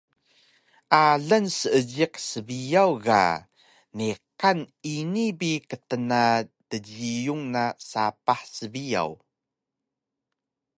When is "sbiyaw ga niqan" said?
2.29-4.59